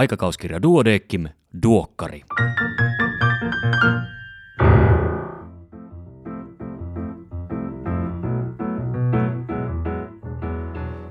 Aikakauskirja 0.00 0.62
Duodeckim, 0.62 1.28
Duokkari. 1.62 2.22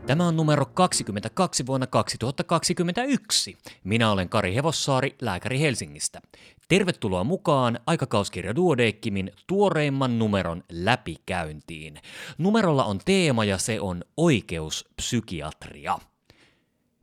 Tämä 0.07 0.27
on 0.27 0.35
numero 0.35 0.65
22 0.65 1.65
vuonna 1.65 1.87
2021. 1.87 3.57
Minä 3.83 4.11
olen 4.11 4.29
Kari 4.29 4.55
Hevossaari, 4.55 5.15
lääkäri 5.21 5.59
Helsingistä. 5.59 6.21
Tervetuloa 6.67 7.23
mukaan 7.23 7.79
aikakauskirja 7.85 8.55
Duodeckimin 8.55 9.31
tuoreimman 9.47 10.19
numeron 10.19 10.63
läpikäyntiin. 10.71 11.97
Numerolla 12.37 12.83
on 12.83 12.99
teema 13.05 13.45
ja 13.45 13.57
se 13.57 13.79
on 13.79 14.03
oikeuspsykiatria. 14.17 15.99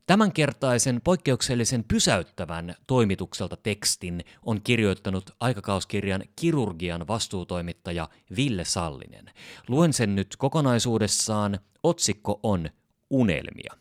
Tämänkertaisen 0.07 1.01
poikkeuksellisen 1.05 1.85
pysäyttävän 1.85 2.75
toimitukselta 2.87 3.57
tekstin 3.57 4.25
on 4.43 4.63
kirjoittanut 4.63 5.31
aikakauskirjan 5.41 6.25
kirurgian 6.37 7.07
vastuutoimittaja 7.09 8.09
Ville 8.37 8.65
Sallinen. 8.65 9.31
Luen 9.69 9.93
sen 9.93 10.15
nyt 10.15 10.37
kokonaisuudessaan. 10.37 11.59
Otsikko 11.83 12.41
on 12.43 12.71
Unelmia. 13.11 13.75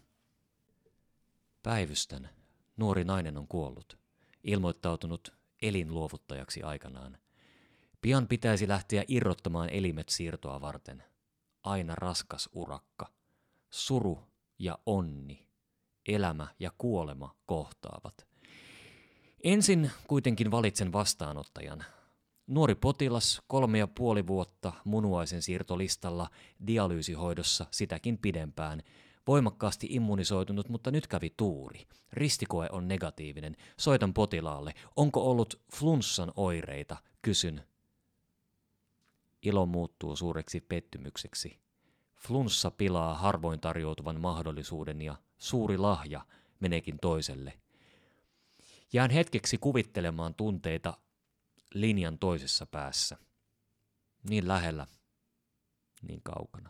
Päivystän. 1.63 2.29
Nuori 2.77 3.03
nainen 3.03 3.37
on 3.37 3.47
kuollut. 3.47 3.97
Ilmoittautunut 4.43 5.33
elinluovuttajaksi 5.61 6.63
aikanaan. 6.63 7.17
Pian 8.01 8.27
pitäisi 8.27 8.67
lähteä 8.67 9.03
irrottamaan 9.07 9.69
elimet 9.69 10.09
siirtoa 10.09 10.61
varten. 10.61 11.03
Aina 11.63 11.95
raskas 11.95 12.49
urakka. 12.53 13.11
Suru 13.69 14.19
ja 14.59 14.79
onni. 14.85 15.45
Elämä 16.07 16.47
ja 16.59 16.71
kuolema 16.77 17.35
kohtaavat. 17.45 18.27
Ensin 19.43 19.91
kuitenkin 20.07 20.51
valitsen 20.51 20.93
vastaanottajan. 20.93 21.85
Nuori 22.47 22.75
potilas, 22.75 23.41
kolme 23.47 23.79
ja 23.79 23.87
puoli 23.87 24.27
vuotta 24.27 24.73
munuaisen 24.83 25.41
siirtolistalla, 25.41 26.29
dialyysihoidossa 26.67 27.65
sitäkin 27.71 28.17
pidempään– 28.17 28.81
voimakkaasti 29.27 29.87
immunisoitunut, 29.89 30.69
mutta 30.69 30.91
nyt 30.91 31.07
kävi 31.07 31.33
tuuri. 31.37 31.87
Ristikoe 32.13 32.69
on 32.71 32.87
negatiivinen. 32.87 33.55
Soitan 33.77 34.13
potilaalle. 34.13 34.73
Onko 34.95 35.31
ollut 35.31 35.61
flunssan 35.75 36.31
oireita? 36.35 36.97
Kysyn. 37.21 37.63
Ilo 39.41 39.65
muuttuu 39.65 40.15
suureksi 40.15 40.61
pettymykseksi. 40.61 41.59
Flunssa 42.27 42.71
pilaa 42.71 43.13
harvoin 43.13 43.59
tarjoutuvan 43.59 44.21
mahdollisuuden 44.21 45.01
ja 45.01 45.15
suuri 45.37 45.77
lahja 45.77 46.25
meneekin 46.59 46.97
toiselle. 47.01 47.59
Jään 48.93 49.11
hetkeksi 49.11 49.57
kuvittelemaan 49.57 50.35
tunteita 50.35 50.97
linjan 51.73 52.19
toisessa 52.19 52.65
päässä. 52.65 53.17
Niin 54.29 54.47
lähellä, 54.47 54.87
niin 56.01 56.21
kaukana. 56.23 56.69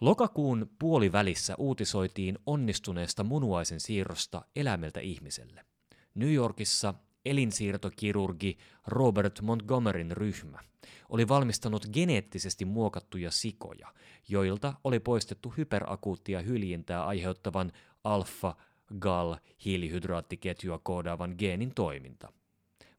Lokakuun 0.00 0.70
puolivälissä 0.78 1.54
uutisoitiin 1.58 2.38
onnistuneesta 2.46 3.24
munuaisen 3.24 3.80
siirrosta 3.80 4.42
eläimeltä 4.56 5.00
ihmiselle. 5.00 5.66
New 6.14 6.32
Yorkissa 6.32 6.94
elinsiirtokirurgi 7.24 8.58
Robert 8.86 9.40
Montgomeryn 9.40 10.10
ryhmä. 10.10 10.58
Oli 11.08 11.28
valmistanut 11.28 11.86
geneettisesti 11.92 12.64
muokattuja 12.64 13.30
sikoja, 13.30 13.88
joilta 14.28 14.74
oli 14.84 15.00
poistettu 15.00 15.54
hyperakuuttia 15.56 16.40
hyljintää 16.40 17.06
aiheuttavan 17.06 17.72
alfa-gal 18.04 19.36
hiilihydraattiketjua 19.64 20.80
koodaavan 20.82 21.34
geenin 21.38 21.74
toiminta– 21.74 22.32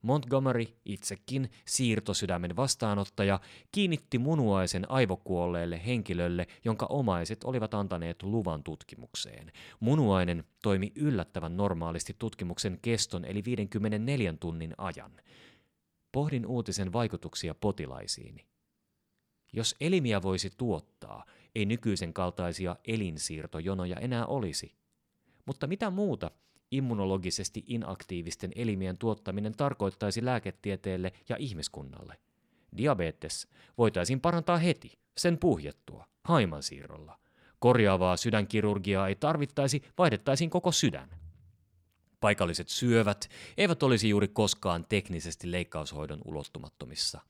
Montgomery, 0.06 0.66
itsekin 0.86 1.52
siirtosydämen 1.66 2.56
vastaanottaja, 2.56 3.40
kiinnitti 3.72 4.18
munuaisen 4.18 4.92
aivokuolleelle 4.92 5.86
henkilölle, 5.86 6.48
jonka 6.66 6.86
omaiset 6.86 7.44
olivat 7.44 7.74
antaneet 7.74 8.24
luvan 8.24 8.64
tutkimukseen. 8.64 9.52
Munuainen 9.80 10.44
toimi 10.64 10.92
yllättävän 10.96 11.58
normaalisti 11.58 12.16
tutkimuksen 12.20 12.80
keston 12.82 13.26
eli 13.26 13.44
54 13.46 14.34
tunnin 14.40 14.74
ajan. 14.78 15.12
Pohdin 16.12 16.46
uutisen 16.46 16.94
vaikutuksia 16.94 17.56
potilaisiini. 17.56 18.46
Jos 19.54 19.76
elimiä 19.82 20.22
voisi 20.22 20.50
tuottaa, 20.58 21.26
ei 21.56 21.66
nykyisen 21.66 22.14
kaltaisia 22.14 22.76
elinsiirtojonoja 22.88 23.96
enää 23.96 24.26
olisi. 24.26 24.76
Mutta 25.46 25.68
mitä 25.68 25.90
muuta 25.90 26.32
immunologisesti 26.72 27.64
inaktiivisten 27.68 28.52
elimien 28.56 28.98
tuottaminen 28.98 29.54
tarkoittaisi 29.58 30.26
lääketieteelle 30.26 31.14
ja 31.30 31.36
ihmiskunnalle. 31.40 32.18
Diabetes 32.78 33.48
voitaisiin 33.78 34.22
parantaa 34.22 34.58
heti, 34.58 34.98
sen 35.18 35.38
puhjettua, 35.38 36.08
haimansiirrolla. 36.24 37.20
Korjaavaa 37.60 38.18
sydänkirurgiaa 38.18 39.08
ei 39.08 39.16
tarvittaisi, 39.16 39.84
vaihdettaisiin 39.98 40.50
koko 40.50 40.72
sydän. 40.72 41.10
Paikalliset 42.20 42.70
syövät 42.70 43.30
eivät 43.58 43.84
olisi 43.84 44.10
juuri 44.10 44.28
koskaan 44.28 44.86
teknisesti 44.90 45.52
leikkaushoidon 45.52 46.22
ulottumattomissa. 46.26 47.22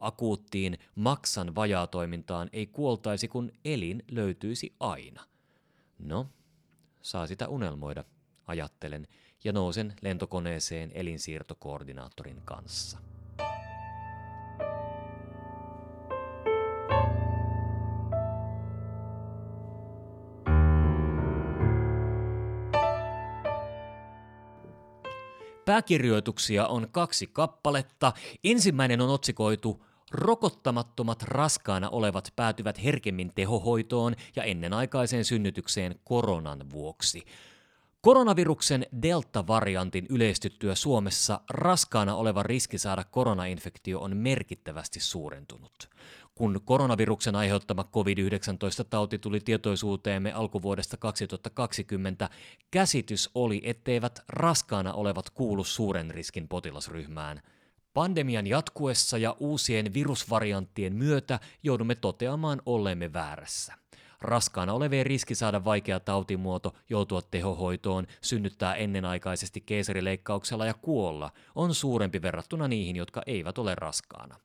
Akuuttiin 0.00 0.78
maksan 0.94 1.54
vajaatoimintaan 1.54 2.50
ei 2.52 2.66
kuoltaisi, 2.66 3.28
kun 3.28 3.52
elin 3.64 4.02
löytyisi 4.10 4.74
aina. 4.80 5.24
No, 5.98 6.26
saa 7.02 7.26
sitä 7.26 7.48
unelmoida– 7.48 8.04
ajattelen, 8.46 9.06
ja 9.44 9.52
nousen 9.52 9.94
lentokoneeseen 10.02 10.90
elinsiirtokoordinaattorin 10.94 12.42
kanssa. 12.44 12.98
Pääkirjoituksia 25.64 26.66
on 26.66 26.88
kaksi 26.92 27.26
kappaletta. 27.26 28.12
Ensimmäinen 28.44 29.00
on 29.00 29.10
otsikoitu 29.10 29.84
Rokottamattomat 30.10 31.22
raskaana 31.22 31.90
olevat 31.90 32.32
päätyvät 32.36 32.84
herkemmin 32.84 33.32
tehohoitoon 33.34 34.14
ja 34.36 34.42
ennenaikaiseen 34.42 35.24
synnytykseen 35.24 36.00
koronan 36.04 36.70
vuoksi. 36.70 37.24
Koronaviruksen 38.06 38.86
delta-variantin 39.02 40.06
yleistyttyä 40.08 40.74
Suomessa 40.74 41.40
raskaana 41.50 42.14
oleva 42.14 42.42
riski 42.42 42.78
saada 42.78 43.04
koronainfektio 43.04 44.00
on 44.00 44.16
merkittävästi 44.16 45.00
suurentunut. 45.00 45.90
Kun 46.34 46.60
koronaviruksen 46.64 47.36
aiheuttama 47.36 47.84
COVID-19-tauti 47.84 49.18
tuli 49.18 49.40
tietoisuuteemme 49.40 50.32
alkuvuodesta 50.32 50.96
2020, 50.96 52.30
käsitys 52.70 53.30
oli, 53.34 53.60
etteivät 53.64 54.20
raskaana 54.28 54.92
olevat 54.92 55.30
kuulu 55.30 55.64
suuren 55.64 56.10
riskin 56.10 56.48
potilasryhmään. 56.48 57.42
Pandemian 57.94 58.46
jatkuessa 58.46 59.18
ja 59.18 59.36
uusien 59.40 59.94
virusvarianttien 59.94 60.94
myötä 60.94 61.40
joudumme 61.62 61.94
toteamaan 61.94 62.62
olleemme 62.66 63.12
väärässä. 63.12 63.85
Raskaana 64.26 64.72
olevien 64.72 65.06
riski 65.06 65.34
saada 65.34 65.64
vaikea 65.64 66.00
tautimuoto, 66.00 66.74
joutua 66.90 67.22
tehohoitoon, 67.22 68.06
synnyttää 68.20 68.74
ennenaikaisesti 68.74 69.60
keisarileikkauksella 69.60 70.66
ja 70.66 70.74
kuolla 70.74 71.32
on 71.54 71.74
suurempi 71.74 72.22
verrattuna 72.22 72.68
niihin, 72.68 72.96
jotka 72.96 73.22
eivät 73.26 73.58
ole 73.58 73.74
raskaana. 73.74 74.36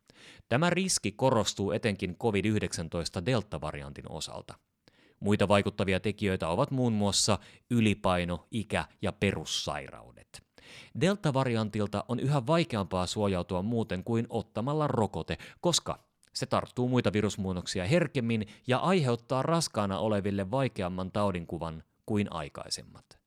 Tämä 0.50 0.70
riski 0.70 1.12
korostuu 1.12 1.72
etenkin 1.72 2.18
COVID-19 2.24 3.26
delta-variantin 3.26 4.12
osalta. 4.12 4.54
Muita 5.20 5.48
vaikuttavia 5.48 6.00
tekijöitä 6.00 6.48
ovat 6.48 6.72
muun 6.72 6.94
muassa 6.94 7.40
ylipaino, 7.70 8.48
ikä 8.52 8.86
ja 9.02 9.12
perussairaudet. 9.12 10.44
Delta-variantilta 11.02 12.06
on 12.08 12.20
yhä 12.20 12.48
vaikeampaa 12.48 13.08
suojautua 13.08 13.62
muuten 13.62 14.04
kuin 14.04 14.26
ottamalla 14.30 14.88
rokote, 14.88 15.38
koska 15.62 16.11
se 16.34 16.46
tarttuu 16.46 16.88
muita 16.88 17.14
virusmuunnoksia 17.14 17.86
herkemmin 17.86 18.48
ja 18.68 18.78
aiheuttaa 18.78 19.42
raskaana 19.42 20.00
oleville 20.00 20.52
vaikeamman 20.52 21.12
taudinkuvan 21.12 21.84
kuin 22.06 22.34
aikaisemmat. 22.34 23.22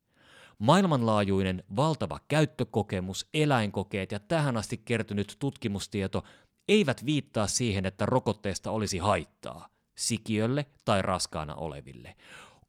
Maailmanlaajuinen 0.58 1.64
valtava 1.76 2.20
käyttökokemus, 2.28 3.28
eläinkokeet 3.34 4.12
ja 4.12 4.20
tähän 4.20 4.56
asti 4.56 4.82
kertynyt 4.84 5.36
tutkimustieto 5.38 6.24
eivät 6.68 7.06
viittaa 7.06 7.46
siihen, 7.46 7.86
että 7.86 8.06
rokotteesta 8.06 8.70
olisi 8.70 8.98
haittaa 8.98 9.68
sikiölle 9.96 10.66
tai 10.84 11.02
raskaana 11.02 11.54
oleville. 11.54 12.16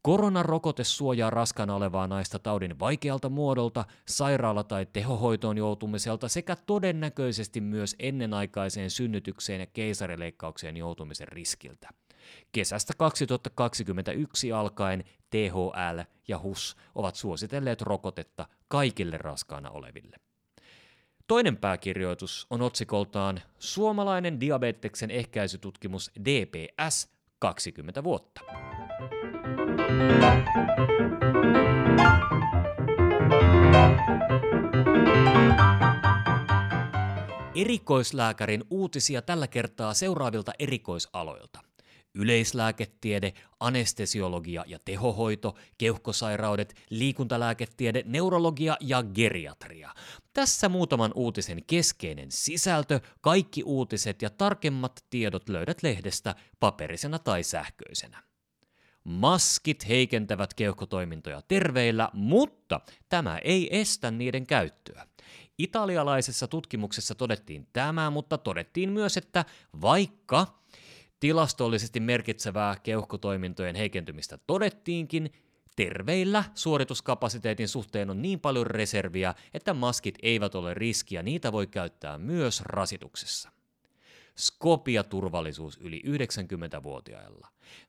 Koronarokote 0.06 0.84
suojaa 0.84 1.30
raskaana 1.30 1.76
olevaa 1.76 2.08
naista 2.08 2.40
taudin 2.40 2.80
vaikealta 2.80 3.30
muodolta, 3.30 3.86
sairaala- 4.06 4.64
tai 4.64 4.88
tehohoitoon 4.94 5.58
joutumiselta 5.58 6.28
sekä 6.28 6.56
todennäköisesti 6.56 7.62
myös 7.62 7.96
ennenaikaiseen 8.00 8.90
synnytykseen 8.90 9.60
ja 9.60 9.66
keisarileikkaukseen 9.66 10.78
joutumisen 10.78 11.28
riskiltä. 11.28 11.90
Kesästä 12.52 12.94
2021 12.98 14.52
alkaen 14.52 15.04
THL 15.30 16.00
ja 16.28 16.40
HUS 16.40 16.76
ovat 16.96 17.16
suositelleet 17.16 17.82
rokotetta 17.82 18.48
kaikille 18.68 19.18
raskaana 19.18 19.70
oleville. 19.70 20.18
Toinen 21.28 21.58
pääkirjoitus 21.58 22.48
on 22.50 22.62
otsikoltaan 22.62 23.42
Suomalainen 23.60 24.40
diabeteksen 24.40 25.12
ehkäisytutkimus 25.12 26.12
DPS 26.26 27.10
20 27.40 28.04
vuotta. 28.04 28.42
Erikoislääkärin 37.56 38.64
uutisia 38.70 39.22
tällä 39.22 39.48
kertaa 39.48 39.94
seuraavilta 39.94 40.52
erikoisaloilta– 40.60 41.60
yleislääketiede, 42.16 43.34
anestesiologia 43.60 44.64
ja 44.68 44.80
tehohoito, 44.86 45.56
keuhkosairaudet, 45.78 46.76
liikuntalääketiede, 46.90 48.04
neurologia 48.06 48.78
ja 48.80 49.04
geriatria. 49.04 49.92
Tässä 50.34 50.70
muutaman 50.70 51.12
uutisen 51.16 51.66
keskeinen 51.68 52.32
sisältö, 52.32 53.00
kaikki 53.22 53.64
uutiset 53.64 54.22
ja 54.22 54.30
tarkemmat 54.30 55.06
tiedot 55.10 55.50
löydät 55.50 55.84
lehdestä 55.84 56.36
paperisena 56.60 57.20
tai 57.20 57.44
sähköisenä. 57.44 58.35
Maskit 59.06 59.88
heikentävät 59.88 60.54
keuhkotoimintoja 60.54 61.42
terveillä, 61.48 62.10
mutta 62.14 62.82
tämä 63.10 63.38
ei 63.38 63.80
estä 63.80 64.12
niiden 64.12 64.48
käyttöä. 64.48 65.08
Italialaisessa 65.58 66.48
tutkimuksessa 66.48 67.16
todettiin 67.16 67.68
tämä, 67.74 68.10
mutta 68.10 68.38
todettiin 68.38 68.90
myös, 68.90 69.18
että 69.18 69.46
vaikka 69.82 70.60
tilastollisesti 71.20 72.00
merkitsevää 72.00 72.76
keuhkotoimintojen 72.84 73.76
heikentymistä 73.76 74.38
todettiinkin, 74.48 75.32
terveillä 75.76 76.44
suorituskapasiteetin 76.56 77.68
suhteen 77.68 78.10
on 78.10 78.22
niin 78.22 78.40
paljon 78.40 78.68
reserviä, 78.68 79.34
että 79.54 79.74
maskit 79.74 80.16
eivät 80.22 80.56
ole 80.56 80.74
riskiä, 80.74 81.24
niitä 81.24 81.52
voi 81.52 81.68
käyttää 81.68 82.18
myös 82.18 82.62
rasituksessa. 82.62 83.55
Skopia-turvallisuus 84.38 85.78
yli 85.82 86.02
90-vuotiailla. 86.06 87.48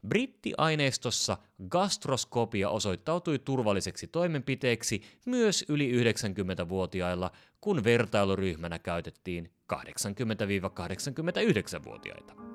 Brittiaineistossa 0.09 1.39
gastroskopia 1.69 2.71
osoittautui 2.71 3.39
turvalliseksi 3.39 4.07
toimenpiteeksi 4.07 5.03
myös 5.25 5.65
yli 5.69 6.03
90-vuotiailla, 6.03 7.31
kun 7.61 7.85
vertailuryhmänä 7.85 8.79
käytettiin 8.79 9.51
80-89-vuotiaita. 9.73 12.46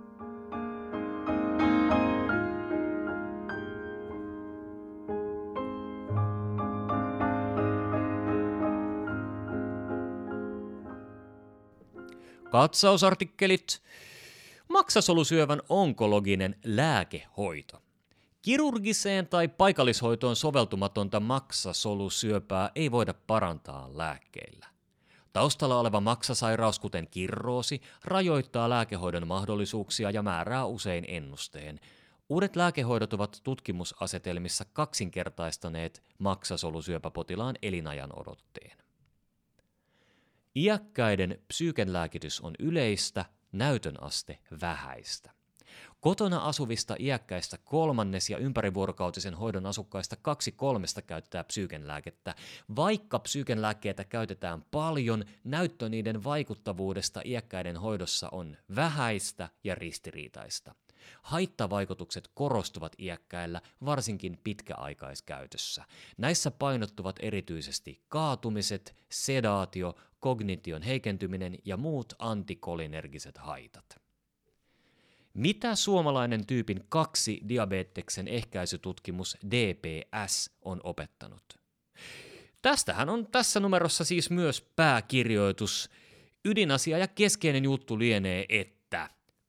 Katsausartikkelit. 12.51 13.81
Maksasolusyövän 14.69 15.62
onkologinen 15.69 16.56
lääkehoito. 16.63 17.81
Kirurgiseen 18.42 19.27
tai 19.27 19.48
paikallishoitoon 19.48 20.36
soveltumatonta 20.36 21.19
maksasolusyöpää 21.19 22.71
ei 22.75 22.92
voida 22.92 23.13
parantaa 23.13 23.89
lääkkeillä. 23.94 24.68
Taustalla 25.33 25.80
oleva 25.80 26.01
maksasairaus, 26.01 26.80
kuten 26.80 27.07
kirroosi, 27.07 27.81
rajoittaa 28.03 28.69
lääkehoidon 28.69 29.27
mahdollisuuksia 29.27 30.12
ja 30.12 30.24
määrää 30.24 30.65
usein 30.65 31.06
ennusteen. 31.07 31.80
Uudet 32.30 32.56
lääkehoidot 32.56 33.13
ovat 33.13 33.42
tutkimusasetelmissa 33.44 34.65
kaksinkertaistaneet 34.65 36.04
maksasolusyöpäpotilaan 36.19 37.56
elinajan 37.62 38.19
odotteen. 38.19 38.81
Iäkkäiden 40.56 41.39
psyykenlääkitys 41.48 42.42
on 42.42 42.53
yleistä, 42.59 43.25
näytön 43.51 44.03
aste 44.03 44.39
vähäistä. 44.62 45.31
Kotona 46.00 46.38
asuvista 46.38 46.95
iäkkäistä 47.00 47.57
kolmannes 47.57 48.30
ja 48.30 48.38
ympärivuorokautisen 48.38 49.33
hoidon 49.33 49.65
asukkaista 49.65 50.15
kaksi 50.15 50.51
kolmesta 50.51 51.01
käyttää 51.01 51.44
psyykenlääkettä. 51.44 52.36
Vaikka 52.75 53.19
psyykenlääkkeitä 53.19 54.03
käytetään 54.03 54.65
paljon, 54.71 55.25
näyttö 55.44 55.89
niiden 55.89 56.24
vaikuttavuudesta 56.24 57.21
iäkkäiden 57.25 57.77
hoidossa 57.77 58.30
on 58.31 58.57
vähäistä 58.75 59.50
ja 59.63 59.75
ristiriitaista. 59.75 60.75
Haittavaikutukset 61.21 62.30
korostuvat 62.33 62.95
iäkkäillä, 63.00 63.62
varsinkin 63.86 64.39
pitkäaikaiskäytössä. 64.44 65.83
Näissä 66.18 66.51
painottuvat 66.51 67.15
erityisesti 67.19 68.01
kaatumiset, 68.07 68.95
sedaatio, 69.09 69.95
kognition 70.19 70.81
heikentyminen 70.81 71.57
ja 71.65 71.77
muut 71.77 72.13
antikolinergiset 72.19 73.38
haitat. 73.38 74.01
Mitä 75.33 75.75
suomalainen 75.75 76.45
tyypin 76.45 76.86
2 76.89 77.42
diabeteksen 77.50 78.27
ehkäisytutkimus 78.27 79.38
DPS 79.51 80.50
on 80.62 80.81
opettanut? 80.83 81.59
Tästähän 82.62 83.09
on 83.09 83.27
tässä 83.27 83.59
numerossa 83.59 84.04
siis 84.04 84.30
myös 84.30 84.62
pääkirjoitus. 84.62 85.89
Ydinasia 86.45 86.97
ja 86.97 87.07
keskeinen 87.07 87.63
juttu 87.63 88.00
lienee, 88.00 88.45
että 88.50 88.81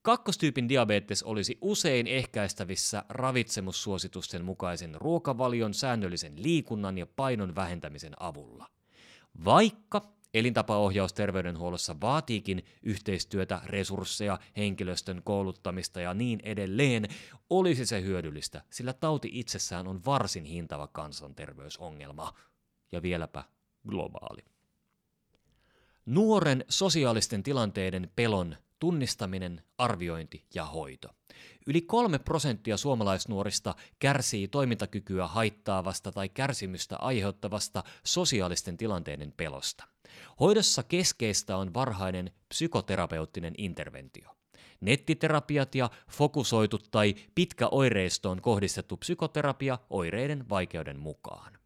kakkostyypin 0.02 0.68
diabetes 0.68 1.22
olisi 1.22 1.58
usein 1.60 2.06
ehkäistävissä 2.06 3.04
ravitsemussuositusten 3.08 4.44
mukaisen 4.44 4.94
ruokavalion, 4.94 5.74
säännöllisen 5.74 6.42
liikunnan 6.42 6.98
ja 6.98 7.06
painon 7.06 7.54
vähentämisen 7.54 8.22
avulla. 8.22 8.66
Vaikka 9.44 10.12
Elintapaohjaus 10.34 11.12
terveydenhuollossa 11.12 11.96
vaatiikin 12.00 12.64
yhteistyötä, 12.82 13.60
resursseja, 13.64 14.38
henkilöstön 14.56 15.22
kouluttamista 15.24 16.00
ja 16.00 16.14
niin 16.14 16.40
edelleen. 16.42 17.08
Olisi 17.50 17.86
se 17.86 18.02
hyödyllistä, 18.02 18.62
sillä 18.70 18.92
tauti 18.92 19.30
itsessään 19.32 19.88
on 19.88 20.04
varsin 20.04 20.44
hintava 20.44 20.86
kansanterveysongelma. 20.86 22.34
Ja 22.92 23.02
vieläpä 23.02 23.44
globaali. 23.88 24.44
Nuoren 26.06 26.64
sosiaalisten 26.68 27.42
tilanteiden 27.42 28.10
pelon 28.16 28.56
tunnistaminen, 28.82 29.62
arviointi 29.78 30.44
ja 30.54 30.64
hoito. 30.64 31.08
Yli 31.66 31.80
kolme 31.80 32.18
prosenttia 32.18 32.76
suomalaisnuorista 32.76 33.74
kärsii 33.98 34.48
toimintakykyä 34.48 35.26
haittaavasta 35.26 36.12
tai 36.12 36.28
kärsimystä 36.28 36.96
aiheuttavasta 36.96 37.84
sosiaalisten 38.04 38.76
tilanteiden 38.76 39.32
pelosta. 39.36 39.84
Hoidossa 40.40 40.82
keskeistä 40.82 41.56
on 41.56 41.74
varhainen 41.74 42.30
psykoterapeuttinen 42.48 43.54
interventio. 43.58 44.36
Nettiterapiat 44.80 45.74
ja 45.74 45.90
fokusoitu 46.10 46.78
tai 46.78 47.14
pitkä 47.34 47.68
oireistoon 47.70 48.40
kohdistettu 48.40 48.96
psykoterapia 48.96 49.78
oireiden 49.90 50.48
vaikeuden 50.48 50.98
mukaan. 50.98 51.58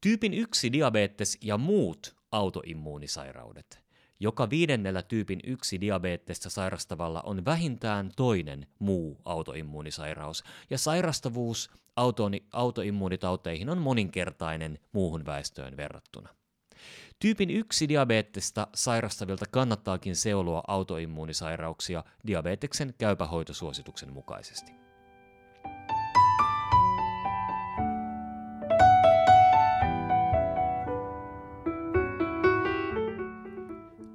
Tyypin 0.00 0.34
1 0.34 0.72
diabetes 0.72 1.38
ja 1.40 1.58
muut 1.58 2.16
autoimmuunisairaudet. 2.32 3.84
Joka 4.20 4.50
viidennellä 4.50 5.02
tyypin 5.02 5.40
1 5.46 5.80
diabetesta 5.80 6.50
sairastavalla 6.50 7.22
on 7.22 7.44
vähintään 7.44 8.10
toinen 8.16 8.66
muu 8.78 9.20
autoimmuunisairaus, 9.24 10.44
ja 10.70 10.78
sairastavuus 10.78 11.70
autoimmuunitauteihin 12.52 13.68
on 13.68 13.78
moninkertainen 13.78 14.78
muuhun 14.92 15.26
väestöön 15.26 15.76
verrattuna. 15.76 16.28
Tyypin 17.18 17.50
1 17.50 17.88
diabetesta 17.88 18.66
sairastavilta 18.74 19.44
kannattaakin 19.50 20.16
seuloa 20.16 20.62
autoimmuunisairauksia 20.68 22.04
diabeteksen 22.26 22.94
käypähoitosuosituksen 22.98 24.12
mukaisesti. 24.12 24.83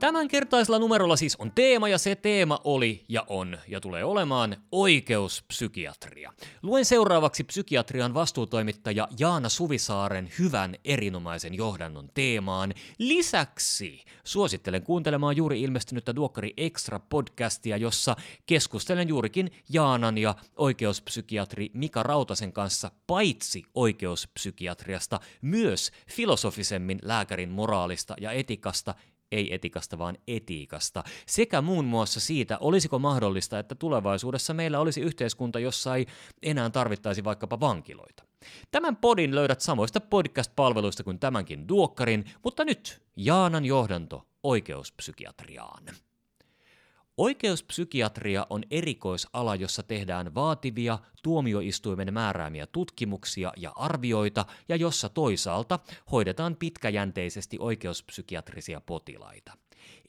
Tämänkertaisella 0.09 0.79
numerolla 0.79 1.15
siis 1.15 1.35
on 1.35 1.51
teema 1.51 1.89
ja 1.89 1.97
se 1.97 2.15
teema 2.15 2.59
oli 2.63 3.05
ja 3.09 3.25
on 3.27 3.57
ja 3.67 3.81
tulee 3.81 4.03
olemaan 4.03 4.57
oikeuspsykiatria. 4.71 6.33
Luen 6.61 6.85
seuraavaksi 6.85 7.43
psykiatrian 7.43 8.13
vastuutoimittaja 8.13 9.07
Jaana 9.19 9.49
Suvisaaren 9.49 10.31
hyvän 10.39 10.75
erinomaisen 10.85 11.53
johdannon 11.53 12.09
teemaan. 12.13 12.73
Lisäksi 12.97 14.05
suosittelen 14.23 14.83
kuuntelemaan 14.83 15.37
juuri 15.37 15.61
ilmestynyttä 15.61 16.15
Duokkari 16.15 16.53
Extra 16.57 16.99
podcastia, 16.99 17.77
jossa 17.77 18.15
keskustelen 18.45 19.09
juurikin 19.09 19.51
Jaanan 19.69 20.17
ja 20.17 20.35
oikeuspsykiatri 20.55 21.69
Mika 21.73 22.03
Rautasen 22.03 22.53
kanssa 22.53 22.91
paitsi 23.07 23.63
oikeuspsykiatriasta, 23.73 25.19
myös 25.41 25.91
filosofisemmin 26.07 26.99
lääkärin 27.01 27.49
moraalista 27.49 28.15
ja 28.21 28.31
etikasta 28.31 28.95
ei 29.31 29.53
etikasta 29.53 29.97
vaan 29.97 30.17
etiikasta, 30.27 31.03
sekä 31.25 31.61
muun 31.61 31.85
muassa 31.85 32.19
siitä, 32.19 32.57
olisiko 32.57 32.99
mahdollista, 32.99 33.59
että 33.59 33.75
tulevaisuudessa 33.75 34.53
meillä 34.53 34.79
olisi 34.79 35.01
yhteiskunta, 35.01 35.59
jossa 35.59 35.95
ei 35.95 36.05
enää 36.41 36.69
tarvittaisi 36.69 37.23
vaikkapa 37.23 37.59
vankiloita. 37.59 38.23
Tämän 38.71 38.95
podin 38.95 39.35
löydät 39.35 39.61
samoista 39.61 39.99
podcast-palveluista 39.99 41.03
kuin 41.03 41.19
tämänkin 41.19 41.67
duokkarin, 41.67 42.25
mutta 42.43 42.65
nyt 42.65 43.01
Jaanan 43.15 43.65
johdanto 43.65 44.27
oikeuspsykiatriaan. 44.43 45.83
Oikeuspsykiatria 47.19 48.47
on 48.49 48.63
erikoisala, 48.71 49.55
jossa 49.55 49.83
tehdään 49.83 50.35
vaativia 50.35 50.99
tuomioistuimen 51.23 52.13
määräämiä 52.13 52.67
tutkimuksia 52.67 53.51
ja 53.57 53.71
arvioita, 53.75 54.45
ja 54.69 54.75
jossa 54.75 55.09
toisaalta 55.09 55.79
hoidetaan 56.11 56.55
pitkäjänteisesti 56.55 57.57
oikeuspsykiatrisia 57.59 58.81
potilaita. 58.81 59.51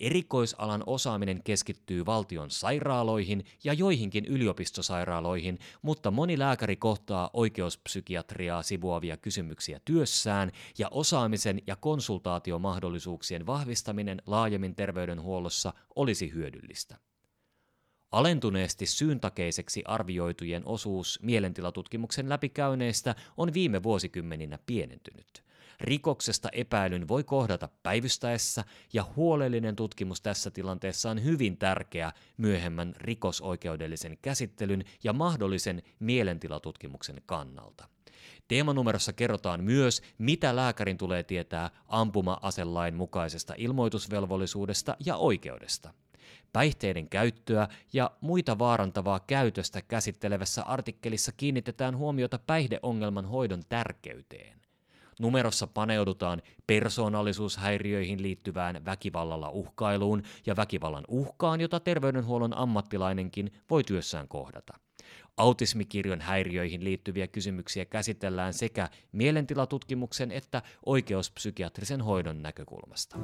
Erikoisalan 0.01 0.83
osaaminen 0.87 1.43
keskittyy 1.43 2.07
valtion 2.07 2.51
sairaaloihin 2.51 3.45
ja 3.65 3.73
joihinkin 3.73 4.25
yliopistosairaaloihin, 4.25 5.59
mutta 5.83 6.11
moni 6.11 6.39
lääkäri 6.39 6.77
kohtaa 6.77 7.31
oikeuspsykiatriaa 7.33 8.63
sivuavia 8.63 9.17
kysymyksiä 9.17 9.81
työssään, 9.85 10.53
ja 10.79 10.89
osaamisen 10.91 11.63
ja 11.67 11.77
konsultaatiomahdollisuuksien 11.77 13.47
vahvistaminen 13.47 14.23
laajemmin 14.27 14.75
terveydenhuollossa 14.75 15.73
olisi 15.97 16.33
hyödyllistä. 16.33 16.97
Alentuneesti 18.11 18.87
syyntakeiseksi 18.87 19.83
arvioitujen 19.87 20.63
osuus 20.67 21.19
mielentilatutkimuksen 21.23 22.29
läpikäyneistä 22.29 23.15
on 23.37 23.55
viime 23.55 23.83
vuosikymmeninä 23.83 24.59
pienentynyt. 24.67 25.50
Rikoksesta 25.81 26.49
epäilyn 26.53 27.09
voi 27.09 27.25
kohdata 27.25 27.69
päivystäessä, 27.83 28.65
ja 28.93 29.05
huolellinen 29.17 29.77
tutkimus 29.77 30.21
tässä 30.21 30.51
tilanteessa 30.51 31.11
on 31.11 31.25
hyvin 31.25 31.57
tärkeä 31.57 32.13
myöhemmän 32.37 32.95
rikosoikeudellisen 32.99 34.19
käsittelyn 34.23 34.85
ja 35.05 35.13
mahdollisen 35.13 35.83
mielentilatutkimuksen 35.99 37.23
kannalta. 37.27 37.89
Teemanumerossa 38.49 39.13
kerrotaan 39.13 39.65
myös, 39.65 40.03
mitä 40.19 40.57
lääkärin 40.57 40.99
tulee 40.99 41.23
tietää 41.23 41.71
ampuma-aselain 41.89 42.95
mukaisesta 42.95 43.55
ilmoitusvelvollisuudesta 43.57 44.97
ja 45.07 45.17
oikeudesta. 45.17 45.95
Päihteiden 46.53 47.09
käyttöä 47.09 47.69
ja 47.93 48.11
muita 48.21 48.59
vaarantavaa 48.59 49.21
käytöstä 49.21 49.83
käsittelevässä 49.83 50.63
artikkelissa 50.63 51.33
kiinnitetään 51.33 51.97
huomiota 51.97 52.39
päihdeongelman 52.47 53.27
hoidon 53.27 53.63
tärkeyteen. 53.69 54.60
Numerossa 55.21 55.67
paneudutaan 55.67 56.43
persoonallisuushäiriöihin 56.67 58.23
liittyvään 58.23 58.85
väkivallalla 58.85 59.49
uhkailuun 59.51 60.23
ja 60.47 60.57
väkivallan 60.57 61.05
uhkaan, 61.09 61.61
jota 61.61 61.81
terveydenhuollon 61.81 62.57
ammattilainenkin 62.57 63.53
voi 63.71 63.85
työssään 63.85 64.29
kohdata. 64.29 64.73
Autismikirjon 65.37 66.21
häiriöihin 66.21 66.85
liittyviä 66.85 67.27
kysymyksiä 67.27 67.85
käsitellään 67.85 68.55
sekä 68.55 68.89
mielentilatutkimuksen 69.13 70.33
että 70.33 70.63
oikeuspsykiatrisen 70.87 72.03
hoidon 72.03 72.43
näkökulmasta. 72.43 73.17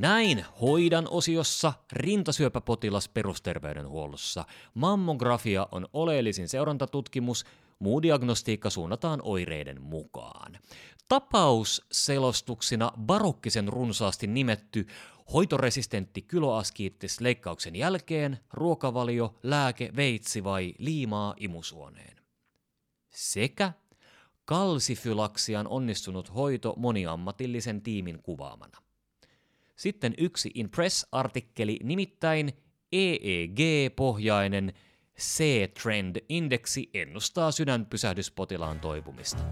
Näin 0.00 0.44
hoidan 0.60 1.08
osiossa 1.10 1.72
rintasyöpäpotilas 1.92 3.08
perusterveydenhuollossa. 3.08 4.44
Mammografia 4.74 5.68
on 5.72 5.86
oleellisin 5.92 6.48
seurantatutkimus, 6.48 7.44
muu 7.78 8.02
diagnostiikka 8.02 8.70
suunnataan 8.70 9.20
oireiden 9.22 9.82
mukaan. 9.82 10.58
Tapausselostuksina 11.08 12.92
barokkisen 13.00 13.68
runsaasti 13.68 14.26
nimetty 14.26 14.86
hoitoresistentti 15.32 16.22
kyloaskiittis 16.22 17.20
leikkauksen 17.20 17.76
jälkeen, 17.76 18.38
ruokavalio, 18.52 19.34
lääke, 19.42 19.92
veitsi 19.96 20.44
vai 20.44 20.74
liimaa 20.78 21.34
imusuoneen. 21.36 22.16
Sekä 23.10 23.72
kalsifylaksian 24.44 25.68
onnistunut 25.68 26.34
hoito 26.34 26.74
moniammatillisen 26.76 27.82
tiimin 27.82 28.22
kuvaamana. 28.22 28.89
Sitten 29.80 30.14
yksi 30.18 30.50
Impress-artikkeli, 30.54 31.78
nimittäin 31.82 32.52
EEG-pohjainen 32.92 34.72
C-Trend-indeksi 35.18 36.90
ennustaa 36.94 37.50
sydänpysähdyspotilaan 37.52 38.80
toipumista. 38.80 39.42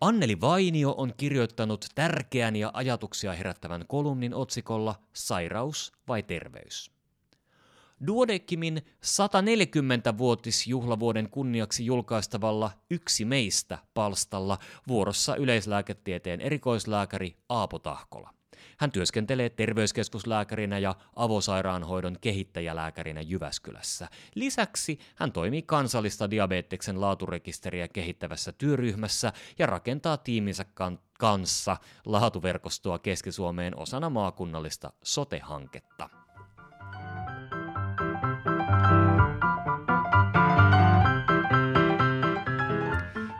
Anneli 0.00 0.40
Vainio 0.40 0.94
on 0.96 1.12
kirjoittanut 1.16 1.86
tärkeän 1.94 2.56
ja 2.56 2.70
ajatuksia 2.74 3.32
herättävän 3.32 3.84
kolumnin 3.88 4.34
otsikolla 4.34 4.94
Sairaus 5.12 5.92
vai 6.08 6.22
terveys? 6.22 6.93
Duodeckimin 8.06 8.82
140-vuotisjuhlavuoden 9.04 11.30
kunniaksi 11.30 11.86
julkaistavalla 11.86 12.70
Yksi 12.90 13.24
meistä 13.24 13.78
palstalla 13.94 14.58
vuorossa 14.88 15.36
yleislääketieteen 15.36 16.40
erikoislääkäri 16.40 17.36
Aapo 17.48 17.78
Tahkola. 17.78 18.34
Hän 18.78 18.92
työskentelee 18.92 19.50
terveyskeskuslääkärinä 19.50 20.78
ja 20.78 20.94
avosairaanhoidon 21.16 22.16
kehittäjälääkärinä 22.20 23.20
Jyväskylässä. 23.20 24.08
Lisäksi 24.34 24.98
hän 25.16 25.32
toimii 25.32 25.62
kansallista 25.62 26.30
diabeteksen 26.30 27.00
laaturekisteriä 27.00 27.88
kehittävässä 27.88 28.52
työryhmässä 28.52 29.32
ja 29.58 29.66
rakentaa 29.66 30.16
tiiminsä 30.16 30.64
kan- 30.74 30.98
kanssa 31.18 31.76
laatuverkostoa 32.06 32.98
Keski-Suomeen 32.98 33.78
osana 33.78 34.10
maakunnallista 34.10 34.92
sote-hanketta. 35.04 36.10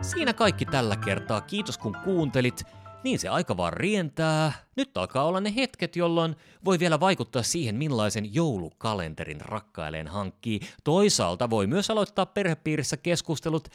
Siinä 0.04 0.32
kaikki 0.32 0.64
tällä 0.64 0.96
kertaa. 0.96 1.40
Kiitos 1.40 1.78
kun 1.78 1.96
kuuntelit. 2.04 2.62
Niin 3.04 3.18
se 3.18 3.28
aika 3.28 3.56
vaan 3.56 3.72
rientää. 3.72 4.52
Nyt 4.76 4.96
alkaa 4.96 5.24
olla 5.24 5.40
ne 5.40 5.54
hetket, 5.56 5.96
jolloin 5.96 6.36
voi 6.64 6.78
vielä 6.78 7.00
vaikuttaa 7.00 7.42
siihen, 7.42 7.74
millaisen 7.74 8.34
joulukalenterin 8.34 9.40
rakkaileen 9.40 10.08
hankkii. 10.08 10.60
Toisaalta 10.84 11.50
voi 11.50 11.66
myös 11.66 11.90
aloittaa 11.90 12.26
perhepiirissä 12.26 12.96
keskustelut, 12.96 13.68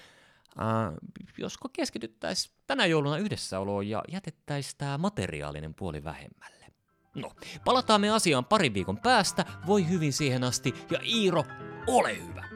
äh, 0.60 0.94
josko 1.38 1.70
keskityttäisiin 1.74 2.56
tänä 2.68 2.86
jouluna 2.86 3.18
yhdessäoloon 3.18 3.88
ja 3.88 4.04
jätettäisiin 4.12 4.78
tämä 4.78 4.98
materiaalinen 4.98 5.74
puoli 5.74 6.04
vähemmälle. 6.04 6.66
No, 7.16 7.32
palataan 7.66 8.02
me 8.02 8.10
asiaan 8.10 8.46
parin 8.46 8.74
viikon 8.74 8.98
päästä, 8.98 9.46
voi 9.68 9.90
hyvin 9.90 10.14
siihen 10.14 10.44
asti, 10.44 10.74
ja 10.92 11.00
Iiro, 11.04 11.44
ole 11.88 12.18
hyvä! 12.28 12.49